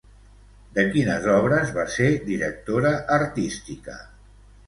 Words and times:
De 0.77 0.85
quines 0.95 1.27
obres 1.33 1.73
va 1.75 1.85
ser 1.97 2.09
directora 2.31 2.93
artística? 3.19 4.01